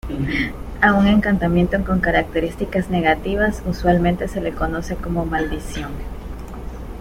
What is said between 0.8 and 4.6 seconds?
A un encantamiento con características negativas usualmente se le